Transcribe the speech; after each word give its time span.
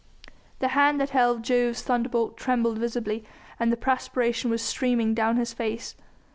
The 0.57 0.69
hand 0.69 0.99
that 0.99 1.11
held 1.11 1.43
Jove's 1.43 1.83
thunderbolt 1.83 2.35
trembled 2.35 2.79
visibly, 2.79 3.23
and 3.59 3.71
the 3.71 3.77
perspiration 3.77 4.49
was 4.49 4.63
streaming 4.63 5.13
down 5.13 5.37
his 5.37 5.53
face. 5.53 5.93